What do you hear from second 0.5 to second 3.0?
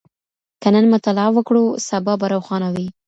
که نن مطالعه وکړو سبا به روښانه وي.